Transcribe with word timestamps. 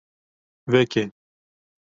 Veke. 0.71 1.03